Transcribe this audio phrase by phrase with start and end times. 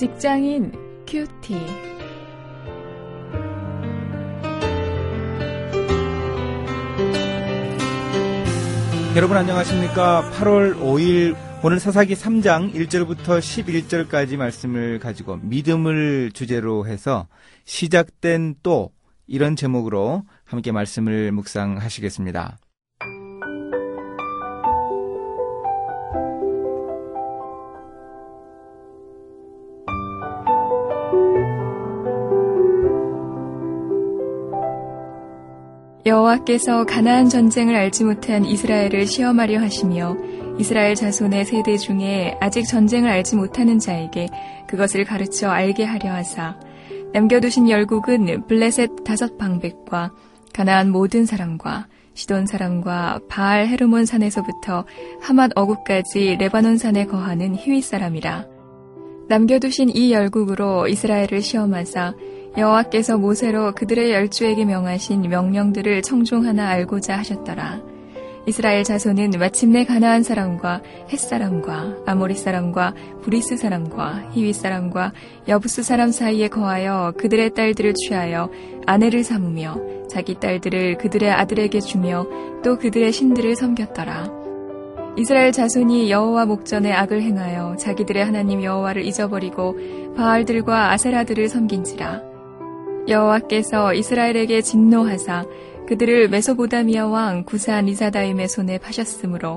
[0.00, 0.72] 직장인
[1.06, 1.54] 큐티.
[9.14, 10.22] 여러분 안녕하십니까?
[10.38, 17.28] 8월 5일 오늘 사사기 3장 1절부터 11절까지 말씀을 가지고 믿음을 주제로 해서
[17.66, 18.92] 시작된 또
[19.26, 22.56] 이런 제목으로 함께 말씀을 묵상하시겠습니다.
[36.30, 40.16] 여호와께서 가나안 전쟁을 알지 못한 이스라엘을 시험하려 하시며
[40.58, 44.28] 이스라엘 자손의 세대 중에 아직 전쟁을 알지 못하는 자에게
[44.68, 46.56] 그것을 가르쳐 알게 하려 하사
[47.12, 50.12] 남겨두신 열국은 블레셋 다섯 방백과
[50.52, 54.84] 가나안 모든 사람과 시돈 사람과 바알 헤르몬 산에서부터
[55.20, 58.46] 하맛 어구까지 레바논 산에 거하는 히윗 사람이라.
[59.28, 62.14] 남겨두신 이 열국으로 이스라엘을 시험하사
[62.56, 67.80] 여호와께서 모세로 그들의 열조에게 명하신 명령들을 청종하나 알고자 하셨더라.
[68.46, 75.12] 이스라엘 자손은 마침내 가나안 사람과 헷 사람과 아모리 사람과 브리스 사람과 히윗 사람과
[75.46, 78.50] 여부스 사람 사이에 거하여 그들의 딸들을 취하여
[78.86, 79.76] 아내를 삼으며
[80.08, 82.26] 자기 딸들을 그들의 아들에게 주며
[82.64, 84.40] 또 그들의 신들을 섬겼더라.
[85.16, 89.76] 이스라엘 자손이 여호와 목전에 악을 행하여 자기들의 하나님 여호와를 잊어버리고
[90.16, 92.29] 바알들과 아세라들을 섬긴지라.
[93.08, 95.44] 여호와께서 이스라엘에게 진노하사
[95.86, 99.56] 그들을 메소보다미아 왕 구산 리사다임의 손에 파셨으므로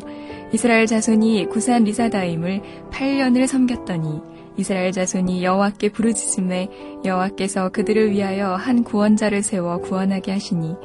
[0.51, 4.21] 이스라엘 자손이 구산 리사다임을 8년을 섬겼더니
[4.57, 6.69] 이스라엘 자손이 여호와께 부르짖음에
[7.05, 10.75] 여호와께서 그들을 위하여 한 구원자를 세워 구원하게 하시니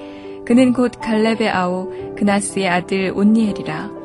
[0.47, 3.99] 그는 곧 갈렙의 아우 그나스의 아들 온니엘이라.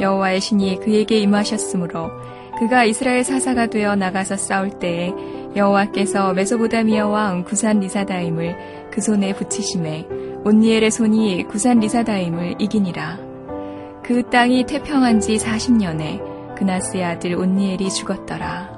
[0.00, 2.10] 여호와의 신이 그에게 임하셨으므로
[2.58, 5.12] 그가 이스라엘 사사가 되어 나가서 싸울 때에
[5.54, 10.08] 여호와께서 메소보다미아 왕 구산 리사다임을 그 손에 붙이심에
[10.44, 13.20] 온니엘의 손이 구산 리사다임을 이기니라.
[14.02, 18.76] 그 땅이 태평한 지 40년에 그나스의 아들 온니엘이 죽었더라.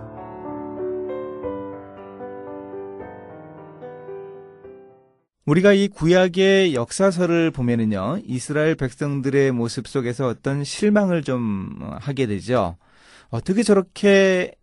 [5.46, 12.76] 우리가 이 구약의 역사서를 보면은요, 이스라엘 백성들의 모습 속에서 어떤 실망을 좀 하게 되죠.
[13.30, 14.54] 어떻게 저렇게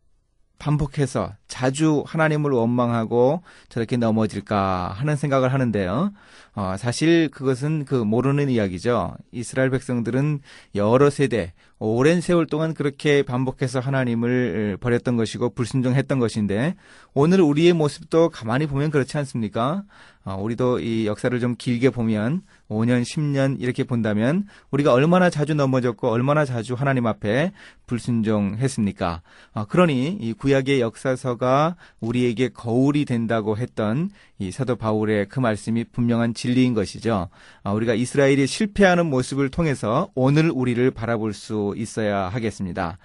[0.60, 6.12] 반복해서 자주 하나님을 원망하고 저렇게 넘어질까 하는 생각을 하는데요.
[6.56, 9.16] 어, 사실 그것은 그 모르는 이야기죠.
[9.32, 10.40] 이스라엘 백성들은
[10.76, 16.76] 여러 세대, 오랜 세월 동안 그렇게 반복해서 하나님을 버렸던 것이고 불순종했던 것인데
[17.14, 19.84] 오늘 우리의 모습도 가만히 보면 그렇지 않습니까?
[20.28, 26.10] 어, 우리도 이 역사를 좀 길게 보면 5년, 10년 이렇게 본다면 우리가 얼마나 자주 넘어졌고
[26.10, 27.54] 얼마나 자주 하나님 앞에
[27.86, 29.22] 불순종했습니까?
[29.54, 34.10] 어, 그러니 이 구약의 역사서 가 우리에게 거울이 된다고 했던
[34.40, 37.30] 이 사도 바울의 그 말씀이 분명한 진리인 것이죠.
[37.64, 42.98] 어, 우리가 이스라엘이 실패하는 모습을 통해서 오늘 우리를 바라볼 수 있어야 하겠습니다.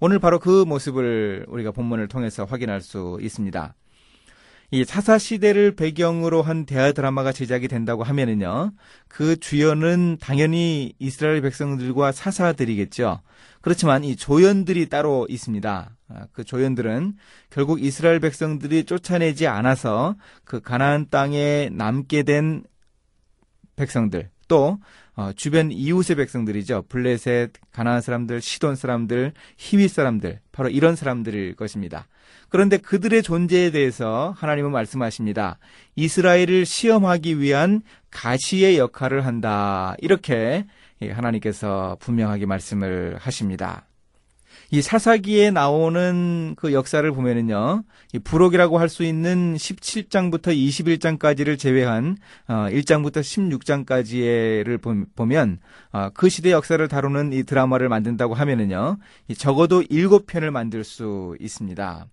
[0.00, 3.74] 오늘 바로 그 모습을 우리가 본문을 통해서 확인할 수 있습니다.
[4.72, 8.72] 이 사사 시대를 배경으로 한 대화 드라마가 제작이 된다고 하면은요,
[9.08, 13.20] 그 주연은 당연히 이스라엘 백성들과 사사들이겠죠.
[13.62, 15.96] 그렇지만 이 조연들이 따로 있습니다.
[16.08, 17.14] 아, 그 조연들은
[17.50, 22.62] 결국 이스라엘 백성들이 쫓아내지 않아서 그 가나안 땅에 남게 된
[23.76, 24.80] 백성들 또
[25.14, 26.86] 어, 주변 이웃의 백성들이죠.
[26.88, 32.08] 블레셋, 가나안 사람들, 시돈 사람들, 히윗 사람들, 바로 이런 사람들일 것입니다.
[32.48, 35.58] 그런데 그들의 존재에 대해서 하나님은 말씀하십니다.
[35.94, 39.94] 이스라엘을 시험하기 위한 가시의 역할을 한다.
[39.98, 40.66] 이렇게
[41.00, 43.86] 하나님께서 분명하게 말씀을 하십니다.
[44.70, 52.16] 이 사사기에 나오는 그 역사를 보면은요, 이 부록이라고 할 수 있는 17장부터 21장까지를 제외한
[52.48, 55.60] 어, 1장부터 16장까지를 보면
[55.92, 58.98] 어, 그 시대 역사를 다루는 이 드라마를 만든다고 하면은요,
[59.36, 62.06] 적어도 7편을 만들 수 있습니다.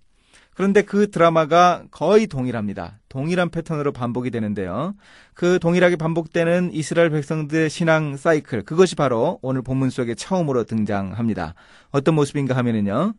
[0.58, 2.98] 그런데 그 드라마가 거의 동일합니다.
[3.10, 4.96] 동일한 패턴으로 반복이 되는데요.
[5.36, 11.54] 그 동일하게 반복되는 이스라엘 백성들의 신앙 사이클, 그것이 바로 오늘 본문 속에 처음으로 등장합니다.
[11.92, 13.14] 어떤 모습인가 하면은요.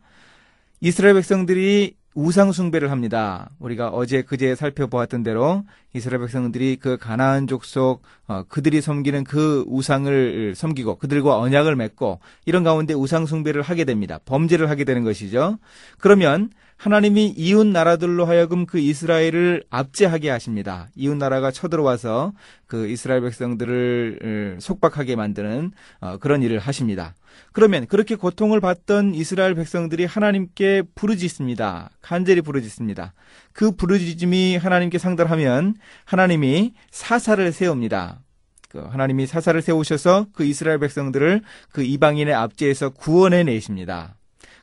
[0.81, 3.50] 이스라엘 백성들이 우상 숭배를 합니다.
[3.61, 5.62] 우리가 어제 그제 살펴보았던 대로
[5.94, 12.64] 이스라엘 백성들이 그 가나안 족속 어, 그들이 섬기는 그 우상을 섬기고 그들과 언약을 맺고 이런
[12.64, 14.19] 가운데 우상 숭배를 하게 됩니다.
[14.25, 15.58] 범죄를 하게 되는 것이죠.
[16.00, 20.89] 그러면 하나님이 이웃 나라들로 하여금 그 이스라엘을 압제하게 하십니다.
[20.95, 22.33] 이웃 나라가 쳐들어와서
[22.67, 27.15] 그 이스라엘 백성들을 속박하게 만드는 어, 그런 일을 하십니다.
[27.53, 31.91] 그러면 그렇게 고통을 받던 이스라엘 백성들이 하나님께 부르짖습니다.
[32.01, 33.13] 간절히 부르짖습니다.
[33.53, 35.75] 그 부르짖음이 하나님께 상달하면
[36.05, 38.21] 하나님이 사사를 세웁니다.
[38.69, 41.43] 그 하나님이 사사를 세우셔서 그 이스라엘 백성들을
[41.73, 44.18] 그 이방인의 압제에서 구원해 내십니다.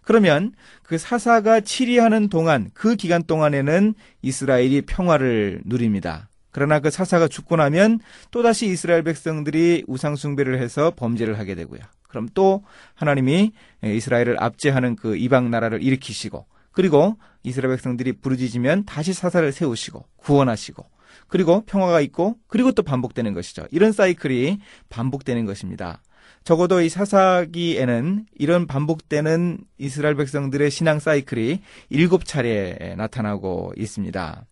[0.06, 0.54] 그러면
[0.84, 6.30] 그 사사가 치리하는 동안 그 기간 동안에는 이스라엘이 평화를 누립니다.
[6.52, 8.00] 그러나 그 사사가 죽고 나면
[8.32, 11.82] 또다시 이스라엘 백성들이 우상숭배를 해서 범죄를 하게 되고요.
[12.08, 12.64] 그럼 또
[12.94, 13.52] 하나님이
[13.84, 20.86] 이스라엘을 압제하는 그 이방 나라를 일으키시고 그리고 이스라엘 백성들이 부르짖으면 다시 사사를 세우시고 구원하시고
[21.28, 23.66] 그리고 평화가 있고 그리고 또 반복되는 것이죠.
[23.72, 24.60] 이런 사이클이
[24.90, 26.02] 반복되는 것입니다.
[26.46, 31.60] 적어도 이 사사기에는 이런 반복되는 이스라엘 백성들의 신앙 사이클이
[31.90, 34.46] 일곱 차례 나타나고 있습니다.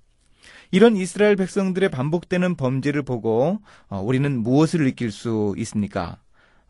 [0.72, 3.60] 이런 이스라엘 백성들의 반복되는 범죄를 보고
[3.90, 6.18] 어, 우리는 무엇을 느낄 수 있습니까?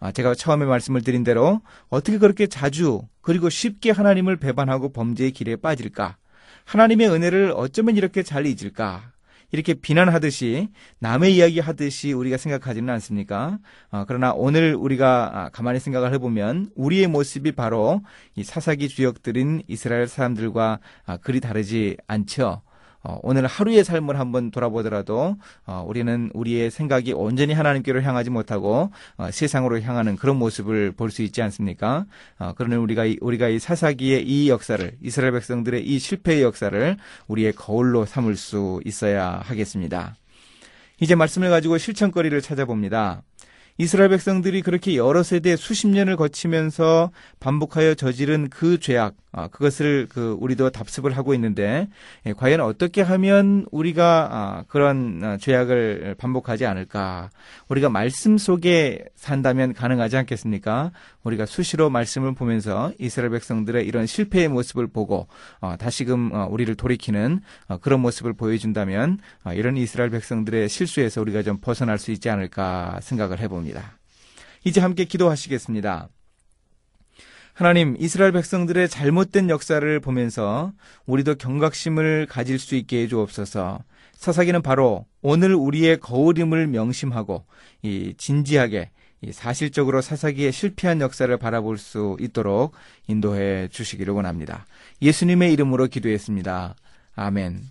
[0.01, 5.55] 아, 제가 처음에 말씀을 드린 대로 어떻게 그렇게 자주 그리고 쉽게 하나님을 배반하고 범죄의 길에
[5.55, 6.17] 빠질까?
[6.65, 9.13] 하나님의 은혜를 어쩌면 이렇게 잘 잊을까?
[9.53, 13.59] 이렇게 비난하듯이 남의 이야기 하듯이 우리가 생각하지는 않습니까?
[13.91, 18.01] 어, 그러나 오늘 우리가 아, 가만히 생각을 해보면 우리의 모습이 바로
[18.35, 22.63] 이 사사기 주역들인 이스라엘 사람들과 아, 그리 다르지 않죠.
[23.03, 29.31] 어, 오늘 하루의 삶을 한번 돌아보더라도 어, 우리는 우리의 생각이 온전히 하나님께로 향하지 못하고 어,
[29.31, 32.05] 세상으로 향하는 그런 모습을 볼 수 있지 않습니까?
[32.39, 36.97] 어, 그러니 우리가 이, 우리가 이 사사기의 이 역사를 이스라엘 백성들의 이 실패의 역사를
[37.27, 40.15] 우리의 거울로 삼을 수 있어야 하겠습니다.
[40.99, 43.23] 이제 말씀을 가지고 실천거리를 찾아봅니다.
[43.77, 50.37] 이스라엘 백성들이 그렇게 여러 세대 수십 년을 거치면서 반복하여 저지른 그 죄악, 아, 그것을 그
[50.39, 51.89] 우리도 답습을 하고 있는데
[52.27, 57.31] 예, 과연 어떻게 하면 우리가 아, 그런 아, 죄악을 반복하지 않을까?
[57.67, 60.91] 우리가 말씀 속에 산다면 가능하지 않겠습니까?
[61.23, 65.27] 우리가 수시로 말씀을 보면서 이스라엘 백성들의 이런 실패의 모습을 보고
[65.61, 69.17] 어, 다시금 어, 우리를 돌이키는 어, 그런 모습을 보여준다면
[69.55, 73.97] 이런 이스라엘 백성들의 실수에서 우리가 좀 벗어날 수 있지 않을까 생각을 해봅 니다.
[74.63, 76.09] 이제 함께 기도하시겠습니다.
[77.53, 80.73] 하나님, 이스라엘 백성들의 잘못된 역사를 보면서
[81.05, 83.83] 우리도 경각심을 가질 수 있게 해주옵소서.
[84.15, 87.45] 사사기는 바로 오늘 우리의 거울임을 명심하고
[87.83, 88.89] 이 진지하게
[89.21, 92.73] 이 사실적으로 사사기의 실패한 역사를 바라볼 수 있도록
[93.07, 94.65] 인도해 주시기를 원합니다.
[95.01, 96.75] 예수님의 이름으로 기도했습니다.
[97.15, 97.61] 아멘.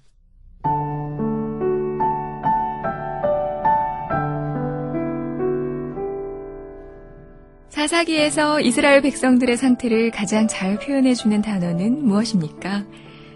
[7.93, 12.87] 사사기에서 이스라엘 백성들의 상태를 가장 잘 표현해주는 단어는 무엇입니까?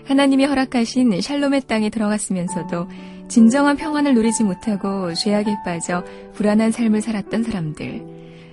[0.07, 2.89] 하나님이 허락하신 샬롬의 땅에 들어갔으면서도
[3.29, 8.03] 진정한 평안을 누리지 못하고 죄악에 빠져 불안한 삶을 살았던 사람들.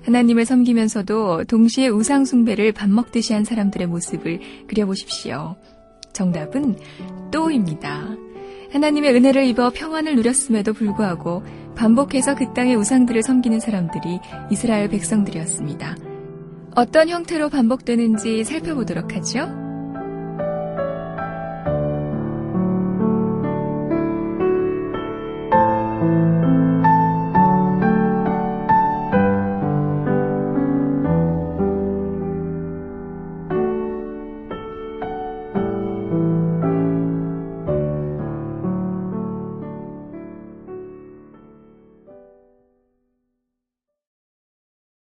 [0.04, 5.56] 하나님을 섬기면서도 동시에 우상숭배를 밥 먹듯이 한 사람들의 모습을 그려보십시오.
[6.12, 6.76] 정답은
[7.32, 8.23] 또입니다.
[8.74, 11.44] 하나님의 은혜를 입어 평안을 누렸음에도 불구하고
[11.76, 15.96] 반복해서 그 땅의 우상들을 섬기는 사람들이 이스라엘 백성들이었습니다.
[16.76, 19.63] 어떤 형태로 반복되는지 살펴보도록 하죠.